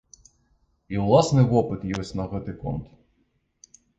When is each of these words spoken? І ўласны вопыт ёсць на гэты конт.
І 0.93 1.01
ўласны 1.03 1.43
вопыт 1.51 1.85
ёсць 1.99 2.13
на 2.19 2.25
гэты 2.33 2.57
конт. 2.65 2.85